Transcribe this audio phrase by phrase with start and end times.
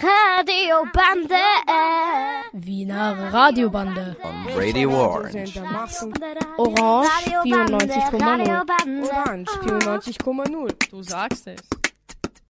[0.00, 1.34] Radiobande.
[2.52, 4.16] Wiener Radiobande.
[4.22, 5.60] On Radio Orange.
[6.58, 7.08] Orange
[7.44, 9.04] 94,0.
[9.04, 10.90] Orange 94,0.
[10.90, 11.60] Du sagst es.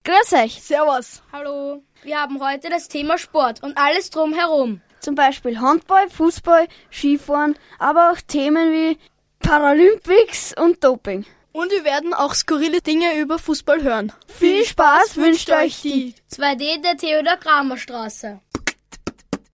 [0.04, 0.62] Grüß euch.
[0.62, 1.22] Servus.
[1.32, 1.84] Hallo.
[2.04, 4.82] Wir haben heute das Thema Sport und alles drumherum.
[5.00, 8.98] Zum Beispiel Handball, Fußball, Skifahren, aber auch Themen wie
[9.40, 11.26] Paralympics und Doping.
[11.54, 14.14] Und wir werden auch skurrile Dinge über Fußball hören.
[14.28, 18.40] Viel Spaß wünscht euch die 2D der Theodor Kramer Straße.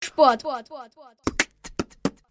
[0.04, 0.44] Sport.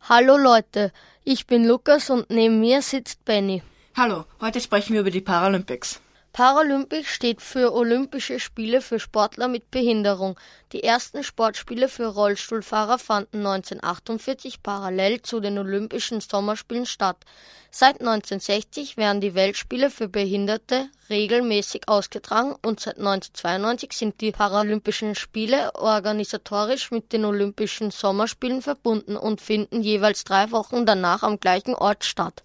[0.08, 0.92] Hallo Leute,
[1.24, 3.62] ich bin Lukas und neben mir sitzt Benny.
[3.96, 6.00] Hallo, heute sprechen wir über die Paralympics.
[6.36, 10.38] Paralympics steht für Olympische Spiele für Sportler mit Behinderung.
[10.72, 17.16] Die ersten Sportspiele für Rollstuhlfahrer fanden 1948 parallel zu den Olympischen Sommerspielen statt.
[17.70, 25.14] Seit 1960 werden die Weltspiele für Behinderte regelmäßig ausgetragen und seit 1992 sind die Paralympischen
[25.14, 31.74] Spiele organisatorisch mit den Olympischen Sommerspielen verbunden und finden jeweils drei Wochen danach am gleichen
[31.74, 32.42] Ort statt.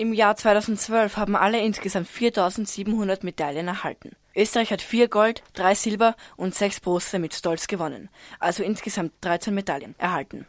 [0.00, 4.16] Im Jahr 2012 haben alle insgesamt 4700 Medaillen erhalten.
[4.34, 9.54] Österreich hat vier Gold, drei Silber und sechs Bronze mit Stolz gewonnen, also insgesamt 13
[9.54, 10.46] Medaillen erhalten.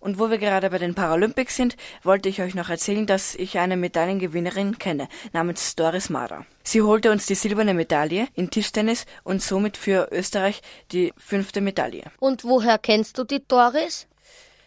[0.00, 3.58] Und wo wir gerade bei den Paralympics sind, wollte ich euch noch erzählen, dass ich
[3.58, 6.46] eine Medaillengewinnerin kenne, namens Doris Mara.
[6.62, 12.04] Sie holte uns die silberne Medaille in Tischtennis und somit für Österreich die fünfte Medaille.
[12.18, 14.06] Und woher kennst du die Doris?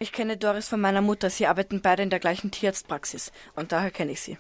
[0.01, 1.29] Ich kenne Doris von meiner Mutter.
[1.29, 4.37] Sie arbeiten beide in der gleichen Tierarztpraxis und daher kenne ich sie.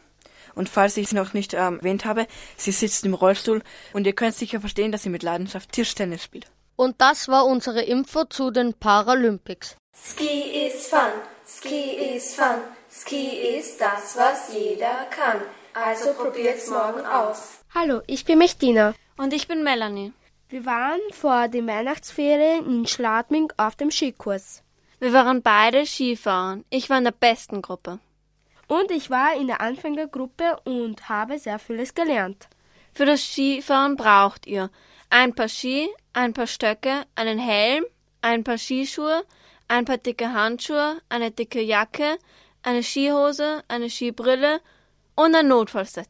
[0.55, 4.13] Und falls ich sie noch nicht ähm, erwähnt habe, sie sitzt im Rollstuhl und ihr
[4.13, 6.49] könnt sicher verstehen, dass sie mit Leidenschaft Tischtennis spielt.
[6.77, 9.75] Und das war unsere Info zu den Paralympics.
[9.93, 11.11] Ski is fun,
[11.45, 15.41] Ski is fun, Ski ist das, was jeder kann.
[15.73, 17.59] Also probiert's morgen aus.
[17.75, 18.93] Hallo, ich bin Mechtina.
[19.17, 20.13] Und ich bin Melanie.
[20.47, 24.63] Wir waren vor den Weihnachtsferien in Schladming auf dem Skikurs.
[24.99, 26.65] Wir waren beide Skifahren.
[26.69, 27.99] Ich war in der besten Gruppe.
[28.67, 32.49] Und ich war in der Anfängergruppe und habe sehr vieles gelernt.
[32.93, 34.69] Für das Skifahren braucht ihr
[35.09, 37.85] ein paar Ski, ein paar Stöcke, einen Helm,
[38.21, 39.23] ein paar Skischuhe,
[39.69, 42.17] ein paar dicke Handschuhe, eine dicke Jacke,
[42.61, 44.59] eine Skihose, eine Skibrille
[45.15, 46.09] und ein Notfallset.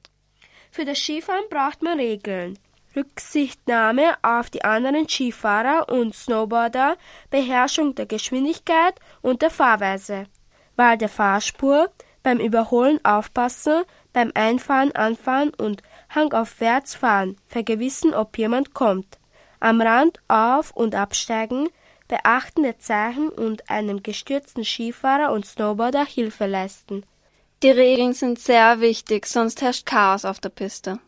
[0.72, 2.58] Für das Skifahren braucht man Regeln.
[3.00, 6.98] Rücksichtnahme auf die anderen Skifahrer und Snowboarder,
[7.30, 10.26] Beherrschung der Geschwindigkeit und der Fahrweise,
[10.76, 11.90] Wahl der Fahrspur,
[12.24, 19.18] beim Überholen aufpassen, beim Einfahren anfahren und hangaufwärts fahren, vergewissen, ob jemand kommt,
[19.62, 21.70] am Rand auf- und absteigen,
[22.09, 27.06] Beachten der Zeichen und einem gestürzten Skifahrer und Snowboarder Hilfe leisten.
[27.62, 31.00] Die Regeln sind sehr wichtig, sonst herrscht Chaos auf der Piste.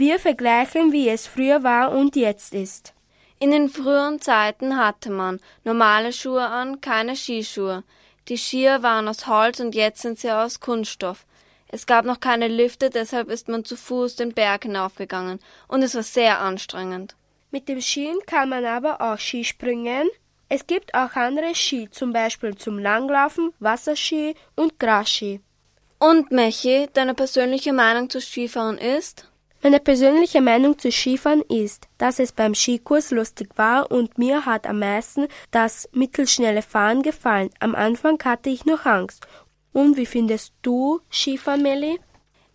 [0.00, 2.94] Wir vergleichen, wie es früher war und jetzt ist.
[3.38, 7.84] In den früheren Zeiten hatte man normale Schuhe an, keine Skischuhe.
[8.28, 11.26] Die Skier waren aus Holz und jetzt sind sie aus Kunststoff.
[11.68, 15.38] Es gab noch keine Lifte, deshalb ist man zu Fuß den Berg hinaufgegangen
[15.68, 17.14] und es war sehr anstrengend.
[17.50, 20.08] Mit dem Skien kann man aber auch Skispringen.
[20.48, 25.42] Es gibt auch andere Ski, zum Beispiel zum Langlaufen, Wasserski und Grasski.
[25.98, 29.29] Und Mechi, deine persönliche Meinung zu Skifahren ist?
[29.62, 34.66] Meine persönliche Meinung zu Skifahren ist, dass es beim Skikurs lustig war und mir hat
[34.66, 37.50] am meisten das mittelschnelle Fahren gefallen.
[37.58, 39.26] Am Anfang hatte ich noch Angst.
[39.72, 42.00] Und wie findest du Skifahren, Melli?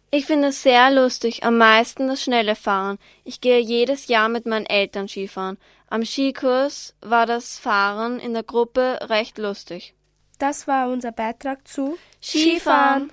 [0.10, 2.98] Ich finde es sehr lustig, am meisten das schnelle Fahren.
[3.24, 5.60] Ich gehe jedes Jahr mit meinen Eltern Skifahren.
[5.88, 9.94] Am Skikurs war das Fahren in der Gruppe recht lustig.
[10.40, 13.12] Das war unser Beitrag zu Skifahren.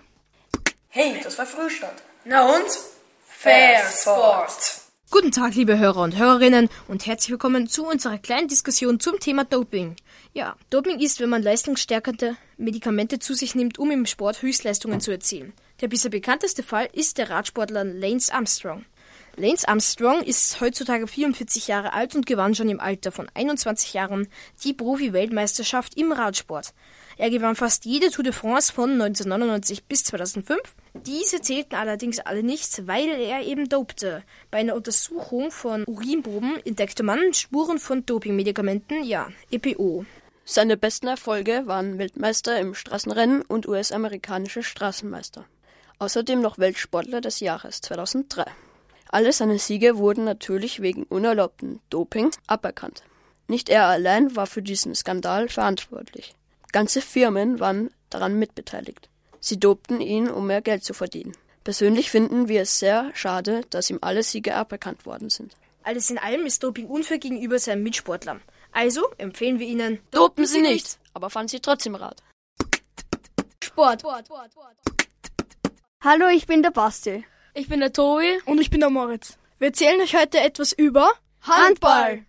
[0.88, 1.94] Hey, das war Frühstand.
[2.24, 2.91] Na und?
[3.42, 4.82] Fair Sport.
[5.10, 9.42] Guten Tag, liebe Hörer und Hörerinnen und herzlich willkommen zu unserer kleinen Diskussion zum Thema
[9.42, 9.96] Doping.
[10.32, 15.10] Ja, Doping ist, wenn man leistungsstärkende Medikamente zu sich nimmt, um im Sport Höchstleistungen zu
[15.10, 15.54] erzielen.
[15.80, 18.84] Der bisher bekannteste Fall ist der Radsportler Lance Armstrong.
[19.34, 24.28] Lance Armstrong ist heutzutage 44 Jahre alt und gewann schon im Alter von 21 Jahren
[24.62, 26.74] die Profi-Weltmeisterschaft im Radsport.
[27.18, 30.60] Er gewann fast jede Tour de France von 1999 bis 2005.
[30.94, 34.22] Diese zählten allerdings alle nichts, weil er eben dopte.
[34.50, 40.04] Bei einer Untersuchung von Urinproben entdeckte man Spuren von Dopingmedikamenten, ja, EPO.
[40.44, 45.44] Seine besten Erfolge waren Weltmeister im Straßenrennen und US-amerikanische Straßenmeister.
[45.98, 48.44] Außerdem noch Weltsportler des Jahres 2003.
[49.08, 53.04] Alle seine Siege wurden natürlich wegen unerlaubten Dopings aberkannt.
[53.46, 56.34] Nicht er allein war für diesen Skandal verantwortlich.
[56.72, 59.10] Ganze Firmen waren daran mitbeteiligt.
[59.40, 61.36] Sie dopten ihn, um mehr Geld zu verdienen.
[61.64, 65.54] Persönlich finden wir es sehr schade, dass ihm alle Siege aberkannt worden sind.
[65.82, 68.40] Alles in allem ist Doping unfair gegenüber seinen Mitsportlern.
[68.72, 72.22] Also empfehlen wir Ihnen, dopen Sie nicht, aber fahren Sie trotzdem Rad.
[73.62, 74.02] Sport.
[76.02, 77.24] Hallo, ich bin der Basti.
[77.54, 78.38] Ich bin der Tobi.
[78.46, 79.36] Und ich bin der Moritz.
[79.58, 82.24] Wir erzählen euch heute etwas über Handball.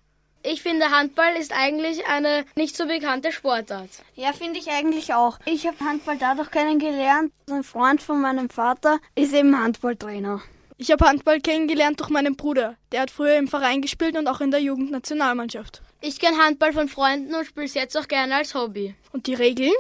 [0.46, 3.90] Ich finde, Handball ist eigentlich eine nicht so bekannte Sportart.
[4.16, 5.40] Ja, finde ich eigentlich auch.
[5.46, 7.32] Ich habe Handball dadurch kennengelernt.
[7.50, 10.42] Ein Freund von meinem Vater ist eben Handballtrainer.
[10.78, 12.76] Ich habe Handball kennengelernt durch meinen Bruder.
[12.92, 15.82] Der hat früher im Verein gespielt und auch in der Jugendnationalmannschaft.
[16.02, 18.96] Ich kenne Handball von Freunden und spiele es jetzt auch gerne als Hobby.
[19.14, 19.72] Und die Regeln?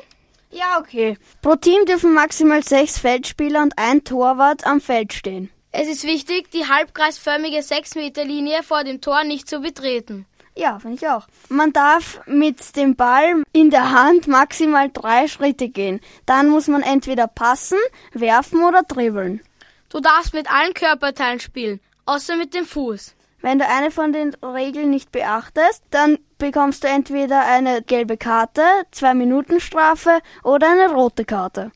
[0.49, 1.17] Ja, okay.
[1.41, 5.49] Pro Team dürfen maximal sechs Feldspieler und ein Torwart am Feld stehen.
[5.73, 10.25] Es ist wichtig, die halbkreisförmige 6-Meter-Linie vor dem Tor nicht zu betreten.
[10.55, 11.27] Ja, finde ich auch.
[11.49, 15.99] Man darf mit dem Ball in der Hand maximal drei Schritte gehen.
[16.25, 17.79] Dann muss man entweder passen,
[18.13, 19.41] werfen oder dribbeln.
[19.89, 23.15] Du darfst mit allen Körperteilen spielen, außer mit dem Fuß.
[23.41, 28.63] Wenn du eine von den Regeln nicht beachtest, dann bekommst du entweder eine gelbe Karte,
[28.91, 31.71] zwei Minuten Strafe oder eine rote Karte.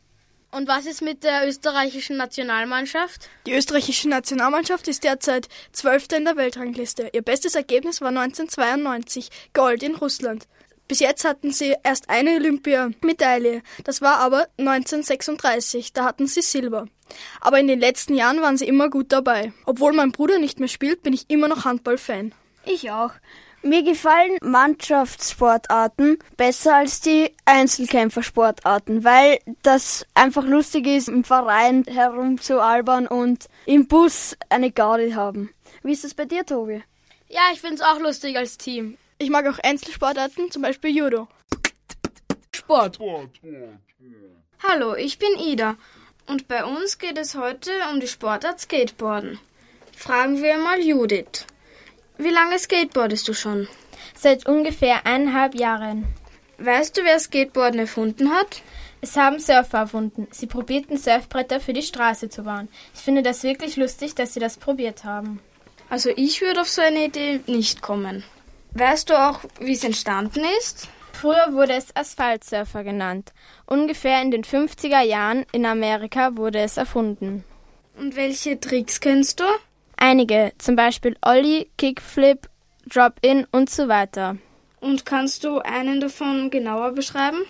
[0.51, 3.29] Und was ist mit der österreichischen Nationalmannschaft?
[3.45, 7.09] Die österreichische Nationalmannschaft ist derzeit Zwölfte in der Weltrangliste.
[7.13, 10.47] Ihr bestes Ergebnis war 1992, Gold in Russland.
[10.87, 13.61] Bis jetzt hatten sie erst eine Olympiamedaille.
[13.83, 16.87] Das war aber 1936, da hatten sie Silber.
[17.41, 19.51] Aber in den letzten Jahren waren sie immer gut dabei.
[19.65, 22.33] Obwohl mein Bruder nicht mehr spielt, bin ich immer noch Handballfan.
[22.65, 23.11] Ich auch.
[23.63, 33.07] Mir gefallen Mannschaftssportarten besser als die Einzelkämpfersportarten, weil das einfach lustig ist, im Verein herumzualbern
[33.07, 35.49] und im Bus eine Garde haben.
[35.83, 36.83] Wie ist das bei dir, Tobi?
[37.29, 38.97] Ja, ich finde es auch lustig als Team.
[39.17, 41.27] Ich mag auch Einzelsportarten, zum Beispiel Judo.
[42.55, 42.99] Sport.
[44.61, 45.75] Hallo, ich bin Ida
[46.27, 49.39] und bei uns geht es heute um die Sportart Skateboarden.
[49.95, 51.45] Fragen wir mal Judith.
[52.17, 53.67] Wie lange skateboardest du schon?
[54.15, 56.05] Seit ungefähr eineinhalb Jahren.
[56.57, 58.63] Weißt du, wer Skateboarden erfunden hat?
[59.01, 60.27] Es haben Surfer erfunden.
[60.31, 62.69] Sie probierten Surfbretter für die Straße zu bauen.
[62.95, 65.39] Ich finde das wirklich lustig, dass sie das probiert haben.
[65.89, 68.23] Also ich würde auf so eine Idee nicht kommen.
[68.71, 70.89] Weißt du auch, wie es entstanden ist?
[71.13, 73.31] Früher wurde es Asphaltsurfer genannt.
[73.67, 77.43] Ungefähr in den 50er Jahren in Amerika wurde es erfunden.
[77.95, 79.45] Und welche Tricks kennst du?
[79.97, 82.47] Einige, zum Beispiel Ollie, Kickflip,
[82.85, 84.37] Drop-In und so weiter.
[84.79, 87.43] Und kannst du einen davon genauer beschreiben?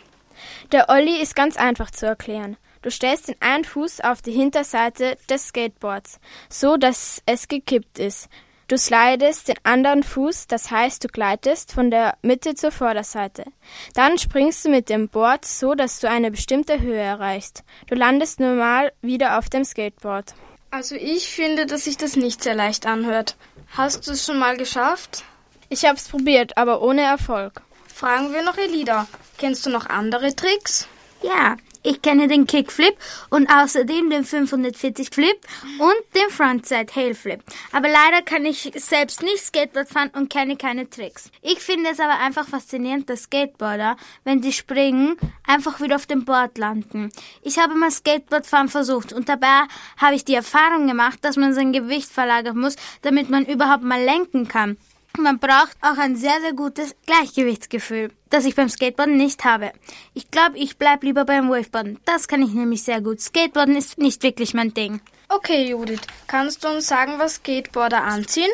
[0.72, 2.58] Der Ollie ist ganz einfach zu erklären.
[2.82, 8.30] Du stellst den einen Fuß auf die Hinterseite des Skateboards, so dass es gekippt ist.
[8.70, 13.46] Du slidest den anderen Fuß, das heißt, du gleitest von der Mitte zur Vorderseite.
[13.94, 17.64] Dann springst du mit dem Board so, dass du eine bestimmte Höhe erreichst.
[17.88, 20.34] Du landest normal wieder auf dem Skateboard.
[20.70, 23.36] Also ich finde, dass sich das nicht sehr leicht anhört.
[23.76, 25.24] Hast du es schon mal geschafft?
[25.70, 27.62] Ich hab's probiert, aber ohne Erfolg.
[27.94, 29.08] Fragen wir noch Elida.
[29.38, 30.88] Kennst du noch andere Tricks?
[31.24, 31.58] Ja,
[31.88, 32.98] ich kenne den Kickflip
[33.30, 35.40] und außerdem den 540 Flip
[35.80, 37.42] und den Frontside Hail Flip.
[37.72, 41.32] Aber leider kann ich selbst nicht Skateboard fahren und kenne keine Tricks.
[41.42, 43.96] Ich finde es aber einfach faszinierend, dass Skateboarder,
[44.26, 45.16] wenn sie springen,
[45.48, 47.10] einfach wieder auf dem Board landen.
[47.42, 49.64] Ich habe mal Skateboardfahren versucht und dabei
[49.96, 54.04] habe ich die Erfahrung gemacht, dass man sein Gewicht verlagern muss, damit man überhaupt mal
[54.04, 54.78] lenken kann.
[55.18, 59.72] Man braucht auch ein sehr, sehr gutes Gleichgewichtsgefühl, das ich beim Skateboarden nicht habe.
[60.14, 62.00] Ich glaube, ich bleib lieber beim Waveboarden.
[62.06, 63.20] Das kann ich nämlich sehr gut.
[63.20, 65.02] Skateboarden ist nicht wirklich mein Ding.
[65.30, 68.52] Okay, Judith, kannst du uns sagen, was Skateboarder anziehen?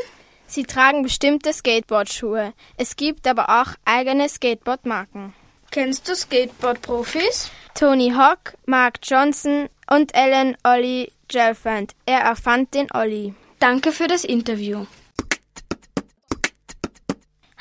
[0.48, 2.54] Sie tragen bestimmte Skateboardschuhe.
[2.78, 5.34] Es gibt aber auch eigene Skateboardmarken.
[5.72, 7.50] Kennst du Skateboard-Profis?
[7.74, 11.94] Tony Hawk, Mark Johnson und Alan Ollie Gelfand.
[12.06, 13.34] Er erfand den Ollie.
[13.60, 14.86] Danke für das Interview.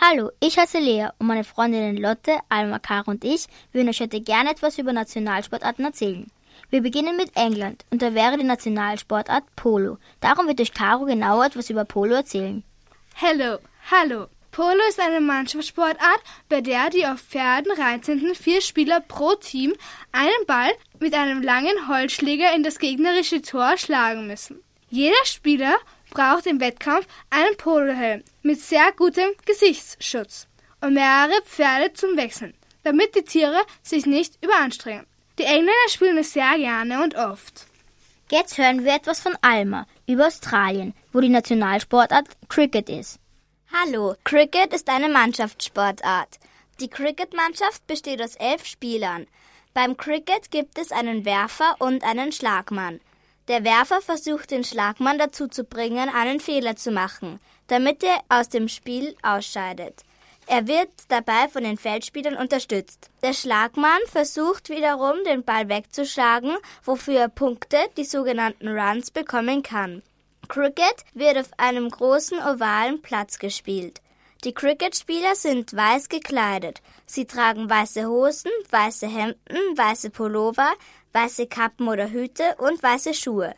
[0.04, 4.20] Hallo, ich heiße Lea und meine Freundinnen Lotte, Alma, Kara und ich würden euch heute
[4.20, 6.26] gerne etwas über Nationalsportarten erzählen.
[6.70, 9.98] Wir beginnen mit England und da wäre die Nationalsportart Polo.
[10.20, 12.64] Darum wird euch Caro genauer etwas über Polo erzählen.
[13.20, 13.58] Hallo,
[13.92, 14.26] hallo.
[14.50, 19.72] Polo ist eine Mannschaftssportart, bei der die auf Pferden reitenden vier Spieler pro Team
[20.10, 24.64] einen Ball mit einem langen Holzschläger in das gegnerische Tor schlagen müssen.
[24.90, 25.76] Jeder Spieler
[26.12, 30.46] braucht im Wettkampf einen Polohelm mit sehr gutem Gesichtsschutz
[30.80, 32.54] und mehrere Pferde zum Wechseln,
[32.84, 35.06] damit die Tiere sich nicht überanstrengen.
[35.38, 37.66] Die Engländer spielen es sehr gerne und oft.
[38.30, 43.18] Jetzt hören wir etwas von Alma über Australien, wo die Nationalsportart Cricket ist.
[43.72, 46.38] Hallo, Cricket ist eine Mannschaftssportart.
[46.80, 49.26] Die Cricket-Mannschaft besteht aus elf Spielern.
[49.74, 53.00] Beim Cricket gibt es einen Werfer und einen Schlagmann.
[53.48, 57.40] Der Werfer versucht den Schlagmann dazu zu bringen, einen Fehler zu machen.
[57.72, 60.02] damit er aus dem Spiel ausscheidet.
[60.46, 63.08] Er wird dabei von den Feldspielern unterstützt.
[63.22, 70.02] Der Schlagmann versucht wiederum, den Ball wegzuschlagen, wofür er Punkte, die sogenannten Runs, bekommen kann.
[70.48, 74.02] Cricket wird auf einem großen ovalen Platz gespielt.
[74.44, 76.82] Die Cricket-Spieler sind weiß gekleidet.
[77.06, 80.72] Sie tragen weiße Hosen, weiße Hemden, weiße Pullover,
[81.12, 83.54] weiße Kappen oder Hüte und weiße Schuhe.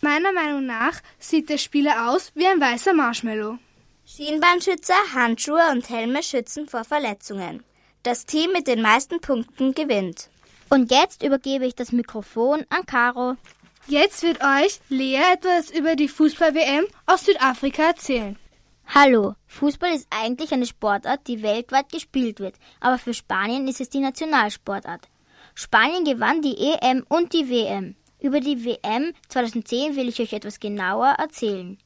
[0.00, 3.58] Meiner Meinung nach sieht der Spieler aus wie ein weißer Marshmallow.
[4.06, 7.64] Schienbeinschützer, Handschuhe und Helme schützen vor Verletzungen.
[8.02, 10.28] Das Team mit den meisten Punkten gewinnt.
[10.68, 13.36] Und jetzt übergebe ich das Mikrofon an Caro.
[13.86, 18.38] Jetzt wird euch Lea etwas über die Fußball-WM aus Südafrika erzählen.
[18.86, 23.88] Hallo, Fußball ist eigentlich eine Sportart, die weltweit gespielt wird, aber für Spanien ist es
[23.88, 25.08] die Nationalsportart.
[25.54, 27.94] Spanien gewann die EM und die WM.
[28.20, 31.78] Über die WM 2010 will ich euch etwas genauer erzählen.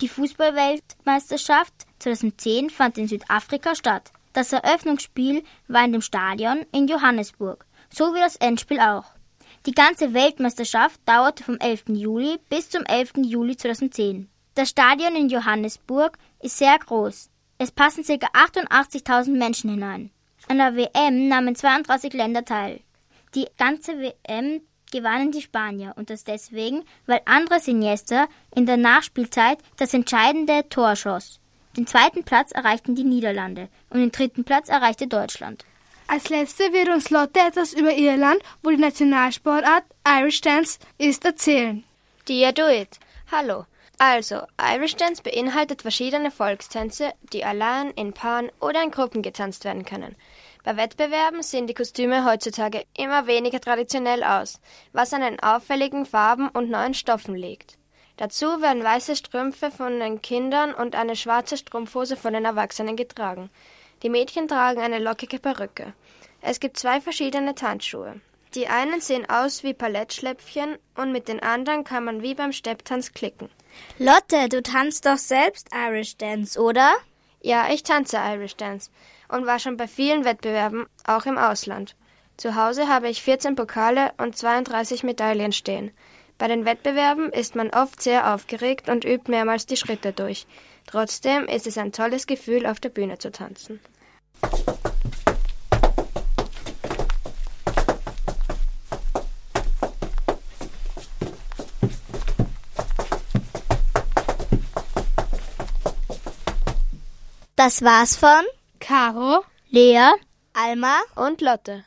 [0.00, 4.10] Die Fußballweltmeisterschaft 2010 fand in Südafrika statt.
[4.32, 9.04] Das Eröffnungsspiel war in dem Stadion in Johannesburg, so wie das Endspiel auch.
[9.66, 11.84] Die ganze Weltmeisterschaft dauerte vom 11.
[11.90, 13.12] Juli bis zum 11.
[13.18, 14.28] Juli 2010.
[14.54, 17.30] Das Stadion in Johannesburg ist sehr groß.
[17.58, 18.26] Es passen ca.
[18.32, 20.10] 88.000 Menschen hinein.
[20.48, 22.80] An der WM nahmen 32 Länder teil.
[23.34, 24.60] Die ganze WM
[24.90, 30.96] gewannen die Spanier und das deswegen, weil Andres Iniesta in der Nachspielzeit das entscheidende Tor
[30.96, 31.40] schoss.
[31.76, 35.64] Den zweiten Platz erreichten die Niederlande und den dritten Platz erreichte Deutschland.
[36.06, 41.84] Als letzte wird uns Lotte etwas über Irland, wo die Nationalsportart Irish Dance ist, erzählen.
[42.28, 43.00] Dear Do It.
[43.30, 43.64] Hallo.
[43.98, 49.86] Also, Irish Dance beinhaltet verschiedene Volkstänze, die allein, in Paaren oder in Gruppen getanzt werden
[49.86, 50.16] können.
[50.64, 54.60] Bei Wettbewerben sehen die Kostüme heutzutage immer weniger traditionell aus,
[54.92, 57.78] was an den auffälligen Farben und neuen Stoffen liegt.
[58.16, 63.50] Dazu werden weiße Strümpfe von den Kindern und eine schwarze Strumpfhose von den Erwachsenen getragen.
[64.04, 65.94] Die Mädchen tragen eine lockige Perücke.
[66.40, 68.20] Es gibt zwei verschiedene Tanzschuhe.
[68.54, 73.14] Die einen sehen aus wie Palettschläpfchen und mit den anderen kann man wie beim Stepptanz
[73.14, 73.48] klicken.
[73.98, 76.92] Lotte, du tanzt doch selbst Irish Dance, oder?
[77.40, 78.90] Ja, ich tanze Irish Dance
[79.32, 81.96] und war schon bei vielen Wettbewerben, auch im Ausland.
[82.36, 85.90] Zu Hause habe ich 14 Pokale und 32 Medaillen stehen.
[86.38, 90.46] Bei den Wettbewerben ist man oft sehr aufgeregt und übt mehrmals die Schritte durch.
[90.86, 93.80] Trotzdem ist es ein tolles Gefühl, auf der Bühne zu tanzen.
[107.56, 108.44] Das war's von
[108.82, 110.10] Caro, Lea,
[110.54, 111.84] Alma und Lotte.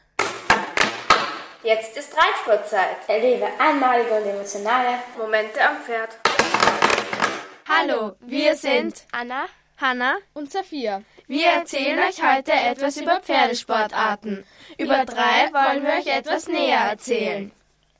[1.61, 2.95] Jetzt ist Reitsportzeit.
[3.09, 6.17] Erlebe einmalige und emotionale Momente am Pferd.
[7.67, 9.47] Hallo, wir sind Anna,
[9.77, 11.01] Hanna und Sophia.
[11.27, 14.45] Wir erzählen euch heute etwas über Pferdesportarten.
[14.77, 17.51] Über drei wollen wir euch etwas näher erzählen.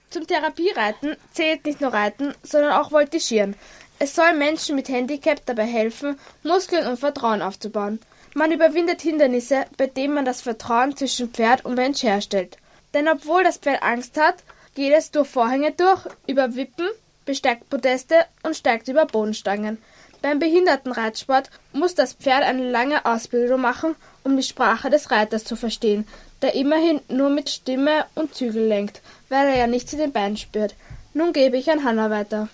[0.10, 3.58] Zum Therapiereiten zählt nicht nur Reiten, sondern auch Voltigieren.
[4.00, 8.00] Es soll Menschen mit Handicap dabei helfen, Muskeln und Vertrauen aufzubauen.
[8.38, 12.58] Man überwindet Hindernisse, bei denen man das Vertrauen zwischen Pferd und Mensch herstellt.
[12.94, 14.36] Denn obwohl das Pferd Angst hat,
[14.76, 16.86] geht es durch Vorhänge durch, über Wippen,
[17.26, 19.78] besteigt Podeste und steigt über Bodenstangen.
[20.22, 25.56] Beim Behindertenreitsport muss das Pferd eine lange Ausbildung machen, um die Sprache des Reiters zu
[25.56, 26.06] verstehen,
[26.42, 30.36] der immerhin nur mit Stimme und Zügel lenkt, weil er ja nichts in den Beinen
[30.36, 30.76] spürt.
[31.14, 32.50] Nun gebe ich an Hanna weiter.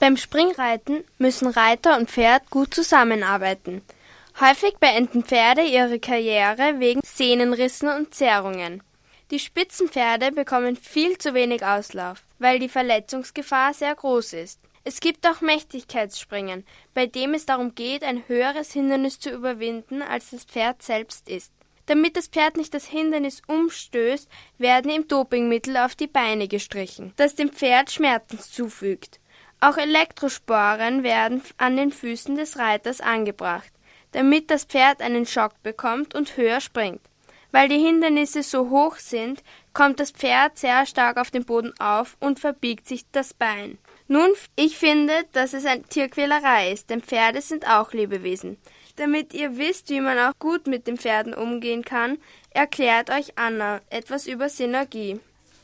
[0.00, 3.80] Beim Springreiten müssen Reiter und Pferd gut zusammenarbeiten.
[4.40, 8.82] Häufig beenden Pferde ihre Karriere wegen Sehnenrissen und Zerrungen.
[9.30, 14.60] Die Spitzenpferde bekommen viel zu wenig Auslauf, weil die Verletzungsgefahr sehr groß ist.
[14.82, 20.30] Es gibt auch Mächtigkeitsspringen, bei dem es darum geht, ein höheres Hindernis zu überwinden, als
[20.30, 21.52] das Pferd selbst ist.
[21.86, 27.36] Damit das Pferd nicht das Hindernis umstößt, werden ihm Dopingmittel auf die Beine gestrichen, das
[27.36, 29.20] dem Pferd Schmerzen zufügt.
[29.60, 33.72] Auch Elektrosporen werden an den Füßen des Reiters angebracht,
[34.14, 37.00] damit das Pferd einen Schock bekommt und höher springt.
[37.50, 39.42] Weil die Hindernisse so hoch sind,
[39.72, 43.78] kommt das Pferd sehr stark auf den Boden auf und verbiegt sich das Bein.
[44.08, 48.56] Nun, ich finde, dass es eine Tierquälerei ist, denn Pferde sind auch Lebewesen.
[48.96, 52.18] Damit ihr wisst, wie man auch gut mit den Pferden umgehen kann,
[52.50, 55.20] erklärt euch Anna etwas über Synergie.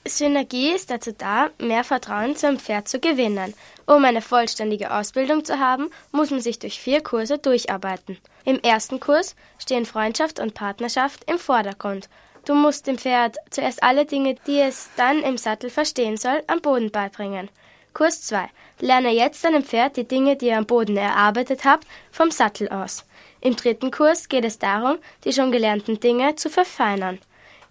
[0.08, 3.52] Synergie ist dazu da, mehr Vertrauen zum Pferd zu gewinnen.
[3.86, 8.16] Um eine vollständige Ausbildung zu haben, muss man sich durch vier Kurse durcharbeiten.
[8.46, 12.08] Im ersten Kurs stehen Freundschaft und Partnerschaft im Vordergrund.
[12.46, 16.62] Du musst dem Pferd zuerst alle Dinge, die es dann im Sattel verstehen soll, am
[16.62, 17.50] Boden beibringen.
[17.92, 18.48] Kurs 2.
[18.78, 23.04] Lerne jetzt deinem Pferd die Dinge, die ihr am Boden erarbeitet habt, vom Sattel aus.
[23.42, 27.18] Im dritten Kurs geht es darum, die schon gelernten Dinge zu verfeinern.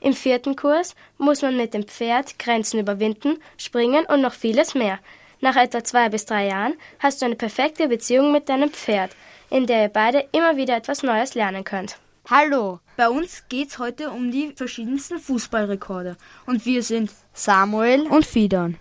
[0.02, 5.00] Im vierten Kurs muss man mit dem Pferd Grenzen überwinden, springen und noch vieles mehr.
[5.42, 9.12] Nach etwa zwei bis drei Jahren hast du eine perfekte Beziehung mit deinem Pferd,
[9.50, 11.98] in der ihr beide immer wieder etwas Neues lernen könnt.
[12.30, 16.16] Hallo, bei uns geht's heute um die verschiedensten Fußballrekorde
[16.46, 18.78] und wir sind Samuel und Fidan.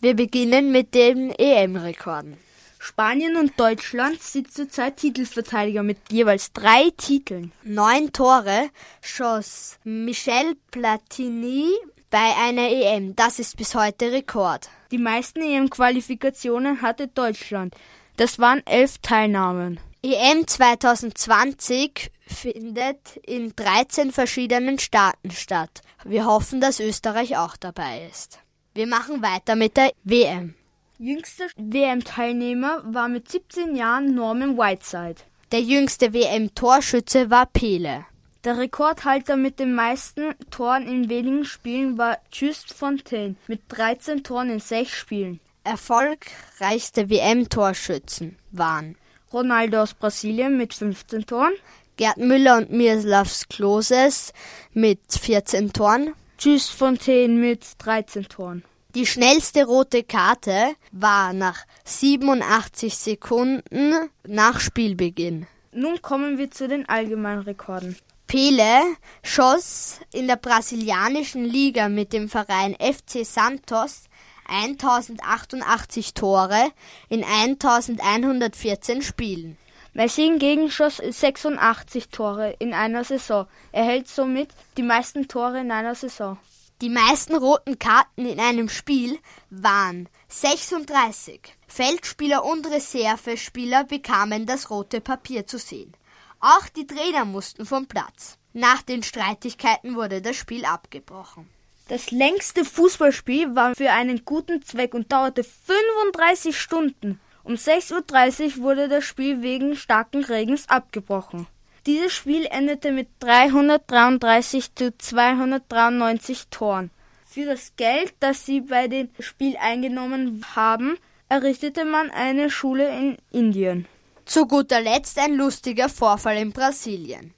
[0.00, 2.36] Wir beginnen mit den EM-Rekorden.
[2.78, 7.52] Spanien und Deutschland sind zurzeit Titelverteidiger mit jeweils drei Titeln.
[7.64, 8.70] Neun Tore
[9.00, 11.68] schoss Michel Platini
[12.10, 13.16] bei einer EM.
[13.16, 14.68] Das ist bis heute Rekord.
[14.90, 17.74] Die meisten EM-Qualifikationen hatte Deutschland.
[18.16, 19.80] Das waren elf Teilnahmen.
[20.02, 25.82] EM 2020 findet in 13 verschiedenen Staaten statt.
[26.04, 28.38] Wir hoffen, dass Österreich auch dabei ist.
[28.74, 30.54] Wir machen weiter mit der WM.
[31.00, 35.22] Jüngster WM-Teilnehmer war mit 17 Jahren Norman Whiteside.
[35.52, 38.04] Der jüngste WM-Torschütze war Pele.
[38.42, 44.50] Der Rekordhalter mit den meisten Toren in wenigen Spielen war Just Fontaine mit 13 Toren
[44.50, 45.38] in 6 Spielen.
[45.62, 48.96] Erfolgreichste WM-Torschützen waren
[49.32, 51.52] Ronaldo aus Brasilien mit 15 Toren,
[51.96, 54.32] Gerd Müller und Miroslav Kloses
[54.72, 58.64] mit 14 Toren, Just Fontaine mit 13 Toren.
[58.94, 63.92] Die schnellste rote Karte war nach 87 Sekunden
[64.26, 65.46] nach Spielbeginn.
[65.72, 67.98] Nun kommen wir zu den allgemeinen Rekorden.
[68.26, 68.80] Pele
[69.22, 74.04] schoss in der brasilianischen Liga mit dem Verein FC Santos
[74.48, 76.72] 1088 Tore
[77.10, 79.58] in 1114 Spielen.
[79.92, 83.46] Messi hingegen schoss 86 Tore in einer Saison.
[83.70, 86.38] Er hält somit die meisten Tore in einer Saison.
[86.80, 89.18] Die meisten roten Karten in einem Spiel
[89.50, 91.40] waren 36.
[91.66, 95.92] Feldspieler und Reservespieler bekamen das rote Papier zu sehen.
[96.38, 98.38] Auch die Trainer mussten vom Platz.
[98.52, 101.48] Nach den Streitigkeiten wurde das Spiel abgebrochen.
[101.88, 107.18] Das längste Fußballspiel war für einen guten Zweck und dauerte 35 Stunden.
[107.42, 111.48] Um 6.30 Uhr wurde das Spiel wegen starken Regens abgebrochen.
[111.88, 116.90] Dieses Spiel endete mit 333 zu 293 Toren.
[117.24, 120.98] Für das Geld, das sie bei dem Spiel eingenommen haben,
[121.30, 123.88] errichtete man eine Schule in Indien.
[124.26, 127.32] Zu guter Letzt ein lustiger Vorfall in Brasilien.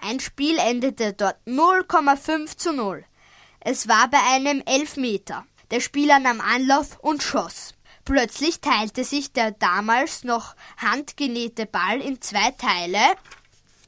[0.00, 3.04] Ein Spiel endete dort 0,5 zu 0.
[3.60, 5.46] Es war bei einem Elfmeter.
[5.70, 7.74] Der Spieler nahm Anlauf und schoss.
[8.04, 12.98] Plötzlich teilte sich der damals noch handgenähte Ball in zwei Teile.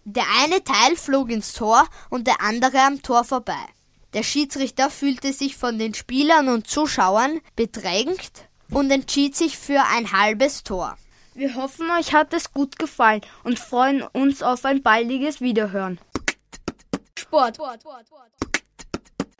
[0.06, 3.64] Der eine Teil flog ins Tor und der andere am Tor vorbei.
[4.12, 10.12] Der Schiedsrichter fühlte sich von den Spielern und Zuschauern bedrängt und entschied sich für ein
[10.12, 10.98] halbes Tor.
[11.32, 15.98] Wir hoffen, euch hat es gut gefallen und freuen uns auf ein baldiges Wiederhören.
[17.18, 17.58] Sport.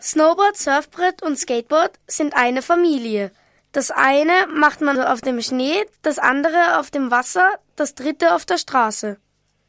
[0.00, 3.33] Snowboard, Surfbrett und Skateboard sind eine Familie.
[3.72, 8.44] Das eine macht man auf dem Schnee, das andere auf dem Wasser, das dritte auf
[8.46, 9.18] der Straße.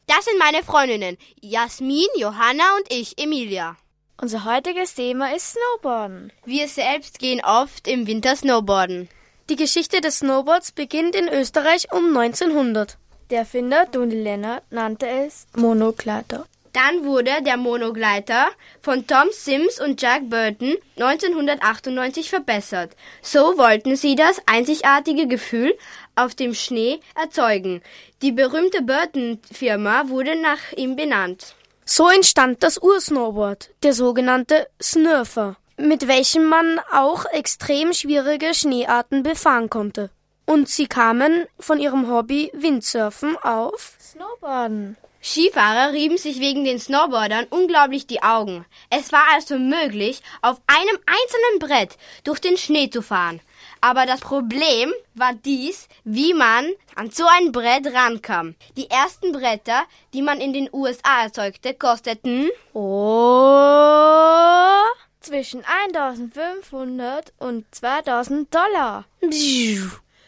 [0.08, 3.76] Das sind meine Freundinnen Jasmin, Johanna und ich, Emilia.
[4.22, 6.32] Unser heutiges Thema ist Snowboarden.
[6.46, 9.10] Wir selbst gehen oft im Winter Snowboarden.
[9.50, 12.98] Die Geschichte des Snowboards beginnt in Österreich um 1900.
[13.32, 16.46] Der Erfinder Tony Lennart nannte es Monogleiter.
[16.76, 18.50] Dann wurde der Monogleiter
[18.82, 22.98] von Tom Sims und Jack Burton 1998 verbessert.
[23.22, 25.78] So wollten sie das einzigartige Gefühl
[26.16, 27.82] auf dem Schnee erzeugen.
[28.22, 31.56] Die berühmte Burton-Firma wurde nach ihm benannt.
[31.86, 39.70] So entstand das Ursnowboard, der sogenannte Snurfer, mit welchem man auch extrem schwierige Schneearten befahren
[39.70, 40.10] konnte.
[40.46, 44.98] Und sie kamen von ihrem Hobby Windsurfen auf Snowboarden.
[45.26, 48.64] Skifahrer rieben sich wegen den Snowboardern unglaublich die Augen.
[48.92, 53.42] Es war also möglich, auf einem einzelnen Brett durch den Schnee zu fahren.
[53.82, 58.54] Aber das Problem war dies, wie man an so ein Brett rankam.
[58.78, 62.84] Die ersten Bretter, die man in den USA erzeugte, kosteten oh,
[65.22, 69.06] zwischen 1500 und 2000 Dollar.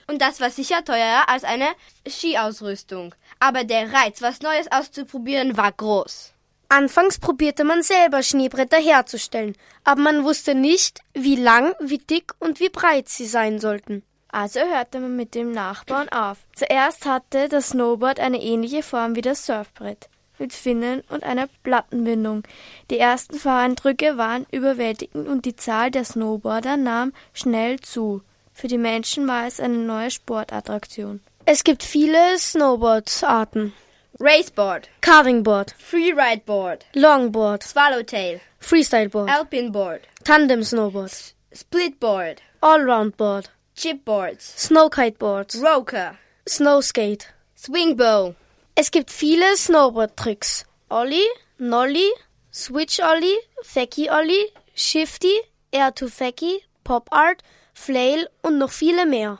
[0.10, 1.68] Und das war sicher teurer als eine
[2.08, 3.14] Skiausrüstung.
[3.40, 6.34] Aber der Reiz, was Neues auszuprobieren, war groß.
[6.70, 12.60] Anfangs probierte man selber Schneebretter herzustellen, aber man wusste nicht, wie lang, wie dick und
[12.60, 14.04] wie breit sie sein sollten.
[14.30, 16.40] Also hörte man mit dem Nachbauen auf.
[16.54, 22.44] Zuerst hatte das Snowboard eine ähnliche Form wie das Surfbrett, mit Finnen und einer Plattenbindung.
[22.92, 28.22] Die ersten Fahreindrücke waren überwältigend und die Zahl der Snowboarder nahm schnell zu.
[28.52, 31.22] Für die Menschen war es eine neue Sportattraktion.
[31.50, 33.72] Es gibt viele Snowboard-Arten.
[34.20, 47.28] Raceboard, Carvingboard, Freerideboard, Longboard, Swallowtail, Freestyleboard, Alpineboard, Tandem Snowboard, Splitboard, Allroundboard, Chipboards, Snowkiteboards, Roker, Snowskate,
[47.56, 48.36] Swingbow.
[48.76, 50.66] Es gibt viele Snowboard-Tricks.
[50.90, 51.30] Ollie,
[51.60, 52.12] Nollie,
[52.52, 55.40] Switch Ollie, Fecky Ollie, Shifty,
[55.72, 57.42] Air to Fecky, Pop Art,
[57.74, 59.40] Flail und noch viele mehr.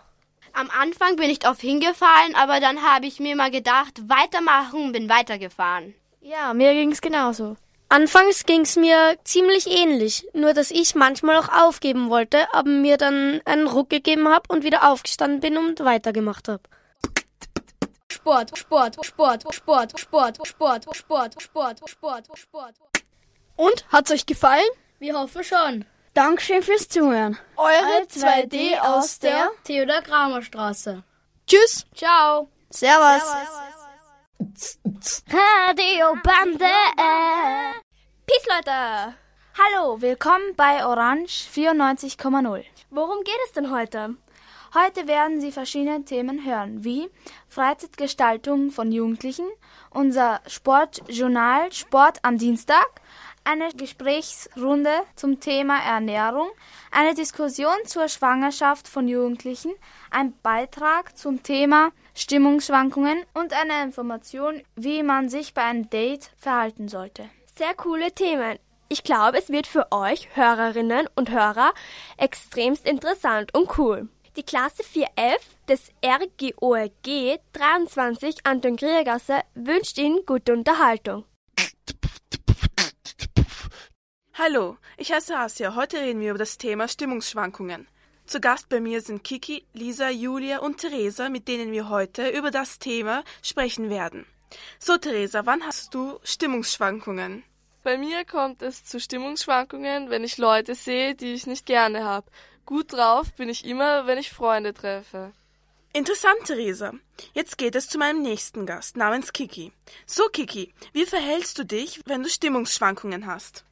[0.58, 4.92] Am Anfang bin ich oft hingefallen, aber dann habe ich mir mal gedacht, weitermachen und
[4.92, 5.94] bin weitergefahren.
[6.20, 7.58] Ja, mir ging's genauso.
[7.90, 13.40] Anfangs ging's mir ziemlich ähnlich, nur dass ich manchmal auch aufgeben wollte, aber mir dann
[13.46, 16.64] einen Ruck gegeben habe und wieder aufgestanden bin und weitergemacht habe.
[18.12, 22.76] Sport, Sport, Sport, Sport, Sport, Sport, Sport, Sport, Sport, Sport.
[23.58, 24.68] Und hat's euch gefallen?
[24.98, 25.86] Wir hoffen schon.
[26.18, 27.38] Dankeschön fürs Zuhören.
[27.58, 31.04] Eure 2D aus der Theodor Kramer Straße.
[31.46, 31.86] Tschüss.
[31.94, 32.50] Ciao.
[32.72, 33.22] Servus.
[35.30, 36.66] Radio Bande.
[38.26, 39.14] Peace, Leute.
[39.60, 42.64] Hallo, willkommen bei Orange 94,0.
[42.90, 44.16] Worum geht es denn heute?
[44.74, 47.10] Heute werden Sie verschiedene Themen hören, wie
[47.48, 49.48] Freizeitgestaltung von Jugendlichen,
[49.92, 52.88] unser Sportjournal Sport am Dienstag,
[53.48, 56.50] eine Gesprächsrunde zum Thema Ernährung,
[56.92, 59.74] eine Diskussion zur Schwangerschaft von Jugendlichen,
[60.12, 66.90] ein Beitrag zum Thema Stimmungsschwankungen und eine Information, wie man sich bei einem Date verhalten
[66.90, 67.30] sollte.
[67.56, 68.60] Sehr coole Themen.
[68.90, 71.74] Ich glaube, es wird für euch, Hörerinnen und Hörer,
[72.18, 74.10] extremst interessant und cool.
[74.36, 81.24] Die Klasse 4F des RGORG 23 Anton Griergasse wünscht Ihnen gute Unterhaltung.
[84.40, 85.74] Hallo, ich heiße Asia.
[85.74, 87.88] Heute reden wir über das Thema Stimmungsschwankungen.
[88.28, 92.52] Zu Gast bei mir sind Kiki, Lisa, Julia und Theresa, mit denen wir heute über
[92.52, 94.28] das Thema sprechen werden.
[94.78, 97.46] So, Theresa, wann hast du Stimmungsschwankungen?
[97.82, 102.30] Bei mir kommt es zu Stimmungsschwankungen, wenn ich Leute sehe, die ich nicht gerne habe.
[102.68, 105.32] Gut drauf bin ich immer, wenn ich Freunde treffe.
[105.94, 106.94] Interessant, Theresa.
[107.34, 109.72] Jetzt geht es zu meinem nächsten Gast namens Kiki.
[110.06, 113.64] So, Kiki, wie verhältst du dich, wenn du Stimmungsschwankungen hast?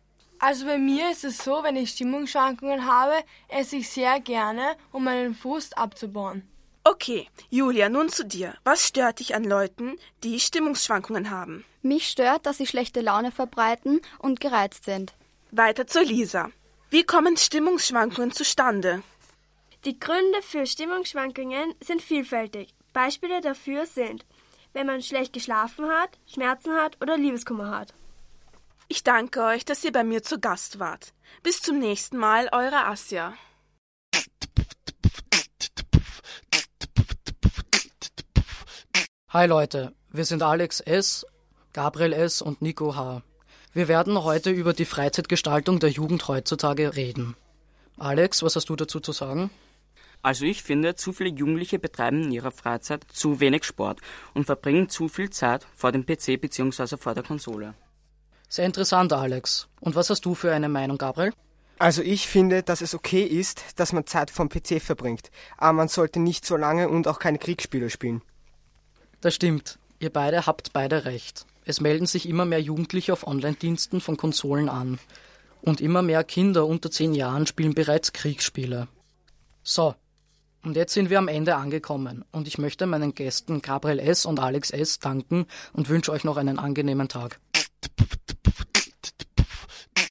[0.48, 3.16] Also bei mir ist es so, wenn ich Stimmungsschwankungen habe,
[3.48, 6.48] esse ich sehr gerne, um meinen Frust abzubauen.
[6.84, 8.54] Okay, Julia, nun zu dir.
[8.64, 11.66] Was stört dich an Leuten, die Stimmungsschwankungen haben?
[11.82, 15.16] Mich stört, dass sie schlechte Laune verbreiten und gereizt sind.
[15.50, 16.52] Weiter zur Lisa.
[16.92, 19.02] Wie kommen Stimmungsschwankungen zustande?
[19.84, 22.76] Die Gründe für Stimmungsschwankungen sind vielfältig.
[22.94, 24.28] Beispiele dafür sind,
[24.74, 27.96] wenn man schlecht geschlafen hat, Schmerzen hat oder Liebeskummer hat.
[28.88, 31.14] Ich danke euch, dass ihr bei mir zu Gast wart.
[31.42, 33.34] Bis zum nächsten Mal, eure Asja.
[39.30, 41.26] Hi Leute, wir sind Alex S.,
[41.74, 42.44] Gabriel S.
[42.44, 43.24] und Nico H.
[43.74, 47.36] Wir werden heute über die Freizeitgestaltung der Jugend heutzutage reden.
[47.98, 49.50] Alex, was hast du dazu zu sagen?
[50.22, 54.00] Also ich finde, zu viele Jugendliche betreiben in ihrer Freizeit zu wenig Sport
[54.36, 56.98] und verbringen zu viel Zeit vor dem PC bzw.
[56.98, 57.74] vor der Konsole.
[58.50, 59.68] Sehr interessant, Alex.
[59.80, 61.34] Und was hast du für eine Meinung, Gabriel?
[61.78, 65.88] Also ich finde, dass es okay ist, dass man Zeit vom PC verbringt, aber man
[65.90, 68.22] sollte nicht so lange und auch keine Kriegsspiele spielen.
[69.20, 69.78] Das stimmt.
[70.00, 71.46] Ihr beide habt beide recht.
[71.66, 75.00] Es melden sich immer mehr Jugendliche auf Online-Diensten von Konsolen an.
[75.62, 78.88] Und immer mehr Kinder unter zehn Jahren spielen bereits Kriegsspiele.
[79.64, 79.96] So,
[80.66, 84.26] und jetzt sind wir am Ende angekommen und ich möchte meinen Gästen Gabriel S.
[84.26, 85.00] und Alex S.
[85.00, 87.40] danken und wünsche euch noch einen angenehmen Tag.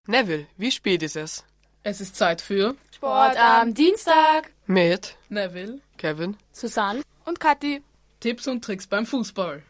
[0.07, 1.45] Neville, wie spät ist es?
[1.83, 7.83] Es ist Zeit für Sport am Dienstag mit Neville, Kevin, Susanne und Kathi.
[8.21, 9.63] Tipps und Tricks beim Fußball.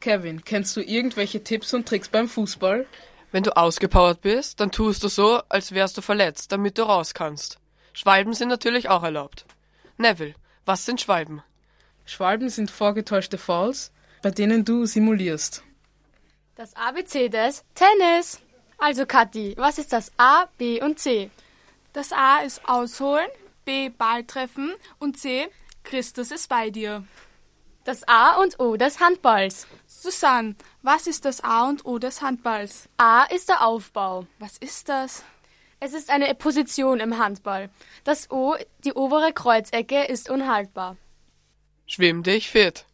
[0.00, 2.84] Kevin, kennst du irgendwelche Tipps und Tricks beim Fußball?
[3.30, 7.14] Wenn du ausgepowert bist, dann tust du so, als wärst du verletzt, damit du raus
[7.14, 7.60] kannst.
[7.92, 9.46] Schwalben sind natürlich auch erlaubt.
[9.98, 11.44] Neville, was sind Schwalben?
[12.06, 15.62] Schwalben sind vorgetäuschte Fouls, bei denen du simulierst.
[16.56, 18.40] Das ABC des Tennis.
[18.82, 21.30] Also Kathi, was ist das A, B und C?
[21.92, 23.28] Das A ist Ausholen,
[23.66, 25.48] B Ball treffen und C
[25.84, 27.04] Christus ist bei dir.
[27.84, 29.66] Das A und O des Handballs.
[29.86, 32.88] Susanne, was ist das A und O des Handballs?
[32.96, 34.26] A ist der Aufbau.
[34.38, 35.24] Was ist das?
[35.78, 37.68] Es ist eine Position im Handball.
[38.04, 40.96] Das O, die obere Kreuzecke, ist unhaltbar.
[41.86, 42.86] Schwimm dich fit.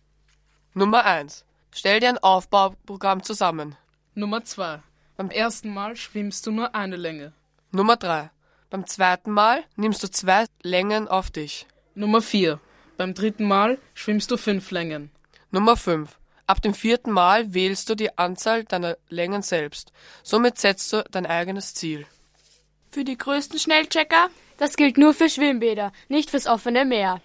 [0.74, 1.44] Nummer 1.
[1.72, 3.76] Stell dir ein Aufbauprogramm zusammen.
[4.14, 4.80] Nummer 2.
[5.16, 7.32] Beim ersten Mal schwimmst du nur eine Länge.
[7.72, 8.30] Nummer 3.
[8.68, 11.66] Beim zweiten Mal nimmst du zwei Längen auf dich.
[11.94, 12.60] Nummer 4.
[12.98, 15.10] Beim dritten Mal schwimmst du fünf Längen.
[15.50, 16.10] Nummer 5.
[16.46, 19.92] Ab dem vierten Mal wählst du die Anzahl deiner Längen selbst.
[20.22, 22.06] Somit setzt du dein eigenes Ziel.
[22.90, 24.28] Für die größten Schnellchecker?
[24.58, 27.20] Das gilt nur für Schwimmbäder, nicht fürs offene Meer.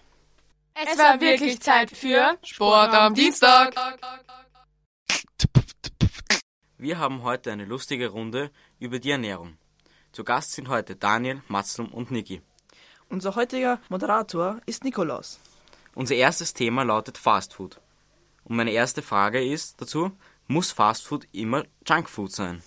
[0.73, 3.75] Es, es war wirklich Zeit für Sport am Dienstag.
[6.81, 9.55] Wir haben heute eine lustige Runde über die Ernährung.
[10.13, 12.41] Zu Gast sind heute Daniel, Matzelm und Niki.
[13.07, 15.39] Unser heutiger Moderator ist Nikolaus.
[15.93, 17.79] Unser erstes Thema lautet Fastfood.
[18.45, 20.11] Und meine erste Frage ist dazu,
[20.47, 22.63] muss Fastfood immer Junkfood sein?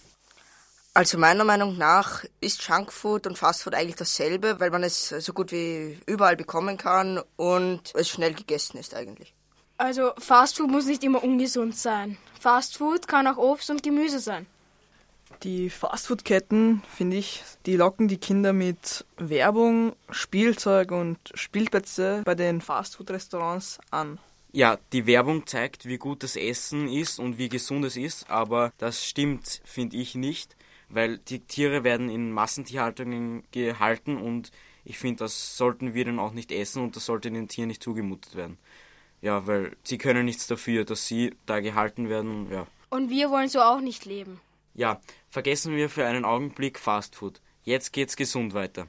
[0.94, 5.50] Also meiner Meinung nach ist Junkfood und Fastfood eigentlich dasselbe, weil man es so gut
[5.50, 9.34] wie überall bekommen kann und es schnell gegessen ist eigentlich.
[9.76, 12.16] Also Fastfood muss nicht immer ungesund sein.
[12.38, 14.46] Fastfood kann auch Obst und Gemüse sein.
[15.42, 22.60] Die Fastfood-Ketten, finde ich, die locken die Kinder mit Werbung, Spielzeug und Spielplätze bei den
[22.60, 24.18] Fastfood-Restaurants an.
[24.52, 28.72] Ja, die Werbung zeigt, wie gut das Essen ist und wie gesund es ist, aber
[28.78, 30.56] das stimmt, finde ich nicht,
[30.88, 34.52] weil die Tiere werden in Massentierhaltungen gehalten und
[34.84, 37.82] ich finde, das sollten wir dann auch nicht essen und das sollte den Tieren nicht
[37.82, 38.58] zugemutet werden.
[39.24, 42.66] Ja, weil sie können nichts dafür, dass sie da gehalten werden, ja.
[42.90, 44.38] Und wir wollen so auch nicht leben.
[44.74, 47.40] Ja, vergessen wir für einen Augenblick Fastfood.
[47.62, 48.86] Jetzt geht's gesund weiter.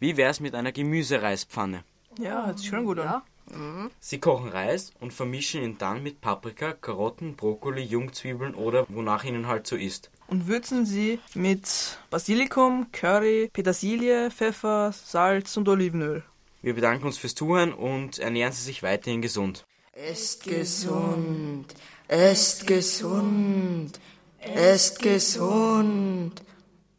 [0.00, 1.84] Wie wär's mit einer Gemüsereispfanne?
[2.18, 3.22] Ja, hört sich schon gut an.
[3.54, 3.92] Mhm.
[4.00, 9.46] Sie kochen Reis und vermischen ihn dann mit Paprika, Karotten, Brokkoli, Jungzwiebeln oder wonach ihnen
[9.46, 10.10] halt so ist.
[10.26, 16.24] Und würzen sie mit Basilikum, Curry, Petersilie, Pfeffer, Salz und Olivenöl.
[16.62, 19.64] Wir bedanken uns fürs Zuhören und ernähren Sie sich weiterhin gesund.
[20.00, 21.74] Esst gesund,
[22.06, 23.98] esst gesund,
[24.38, 26.40] esst gesund.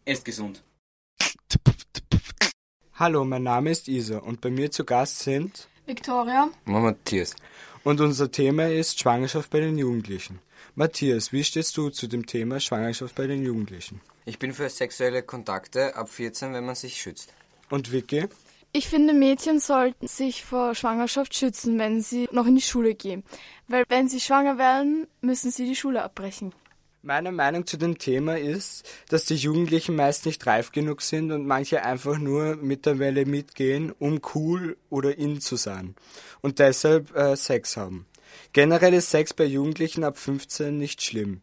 [0.03, 0.61] Esst gesund.
[2.95, 7.37] Hallo, mein Name ist Isa und bei mir zu Gast sind Victoria und Matthias.
[7.85, 10.39] Und unser Thema ist Schwangerschaft bei den Jugendlichen.
[10.75, 14.01] Matthias, wie stehst du zu dem Thema Schwangerschaft bei den Jugendlichen?
[14.25, 17.33] Ich bin für sexuelle Kontakte ab 14, wenn man sich schützt.
[17.69, 18.27] Und Vicky?
[18.71, 23.23] Ich finde, Mädchen sollten sich vor Schwangerschaft schützen, wenn sie noch in die Schule gehen.
[23.67, 26.53] Weil wenn sie schwanger werden, müssen sie die Schule abbrechen.
[27.01, 31.47] Meine Meinung zu dem Thema ist, dass die Jugendlichen meist nicht reif genug sind und
[31.47, 35.95] manche einfach nur mit der Welle mitgehen, um cool oder in zu sein
[36.41, 38.05] und deshalb äh, Sex haben.
[38.51, 41.41] Generell ist Sex bei Jugendlichen ab 15 nicht schlimm,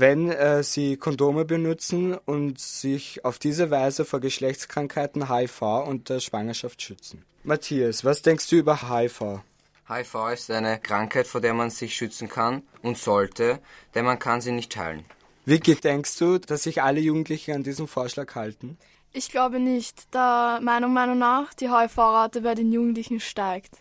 [0.00, 6.20] wenn äh, sie Kondome benutzen und sich auf diese Weise vor Geschlechtskrankheiten HIV und der
[6.20, 7.24] Schwangerschaft schützen.
[7.44, 9.40] Matthias, was denkst du über HIV?
[9.88, 13.60] HIV ist eine Krankheit, vor der man sich schützen kann und sollte,
[13.94, 15.04] denn man kann sie nicht heilen.
[15.46, 18.78] Vicky, denkst du, dass sich alle Jugendlichen an diesen Vorschlag halten?
[19.12, 23.78] Ich glaube nicht, da meiner Meinung nach die HIV-Rate bei den Jugendlichen steigt.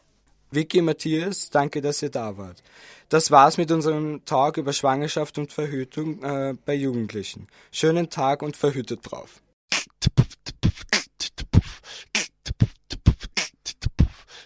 [0.51, 2.63] Vicky, Matthias, danke, dass ihr da wart.
[3.09, 7.47] Das war's mit unserem Talk über Schwangerschaft und Verhütung äh, bei Jugendlichen.
[7.71, 9.41] Schönen Tag und verhütet drauf.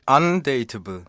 [0.06, 1.04] Undateable.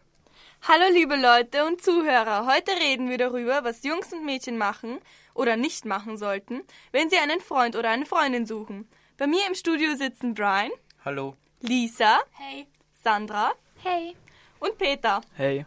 [0.62, 4.98] Hallo liebe Leute und Zuhörer, heute reden wir darüber, was Jungs und Mädchen machen
[5.34, 8.88] oder nicht machen sollten, wenn sie einen Freund oder eine Freundin suchen.
[9.16, 10.72] Bei mir im Studio sitzen Brian.
[11.04, 11.36] Hallo.
[11.60, 12.18] Lisa.
[12.32, 12.66] Hey.
[13.04, 13.52] Sandra.
[13.82, 14.16] Hey.
[14.58, 15.20] Und Peter.
[15.34, 15.66] Hey.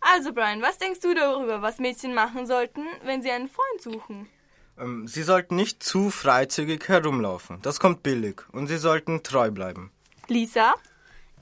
[0.00, 4.28] Also Brian, was denkst du darüber, was Mädchen machen sollten, wenn sie einen Freund suchen?
[4.78, 7.58] Ähm, sie sollten nicht zu freizügig herumlaufen.
[7.62, 8.42] Das kommt billig.
[8.52, 9.90] Und sie sollten treu bleiben.
[10.28, 10.74] Lisa?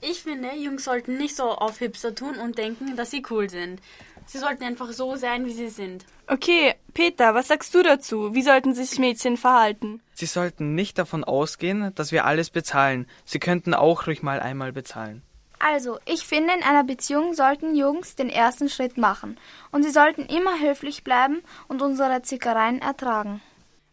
[0.01, 3.81] Ich finde, Jungs sollten nicht so auf Hipster tun und denken, dass sie cool sind.
[4.25, 6.05] Sie sollten einfach so sein, wie sie sind.
[6.27, 8.33] Okay, Peter, was sagst du dazu?
[8.35, 10.01] Wie sollten sich Mädchen verhalten?
[10.13, 13.07] Sie sollten nicht davon ausgehen, dass wir alles bezahlen.
[13.25, 15.23] Sie könnten auch ruhig mal einmal bezahlen.
[15.59, 19.37] Also, ich finde, in einer Beziehung sollten Jungs den ersten Schritt machen.
[19.71, 23.41] Und sie sollten immer höflich bleiben und unsere Zickereien ertragen.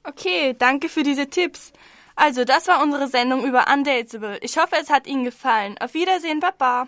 [0.05, 1.72] Okay, danke für diese Tipps.
[2.14, 4.38] Also, das war unsere Sendung über Undateable.
[4.42, 5.76] Ich hoffe, es hat Ihnen gefallen.
[5.81, 6.87] Auf Wiedersehen, Baba.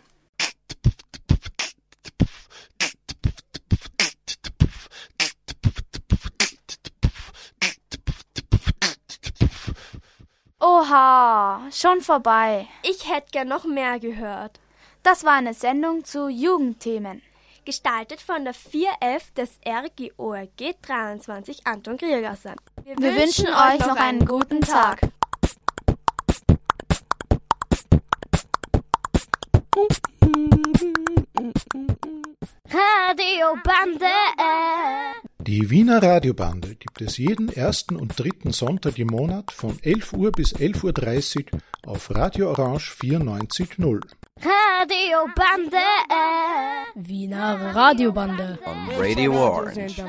[10.60, 12.68] Oha, schon vorbei.
[12.82, 14.60] Ich hätte gern noch mehr gehört.
[15.10, 17.22] Das war eine Sendung zu Jugendthemen.
[17.64, 22.54] Gestaltet von der 4F des RGORG 23 Anton Griergasser.
[22.84, 25.00] Wir, Wir wünschen, wünschen euch noch einen guten Tag.
[32.66, 34.04] Radiobande.
[35.38, 40.32] Die Wiener Radiobande gibt es jeden ersten und dritten Sonntag im Monat von 11 Uhr
[40.32, 44.02] bis 11.30 Uhr auf Radio Orange 94.0.
[44.40, 45.82] Radiobande.
[46.96, 48.58] Wiener Radiobande.
[48.66, 50.00] On Radio Orange.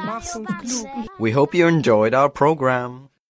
[1.19, 3.09] We hope you enjoyed our program.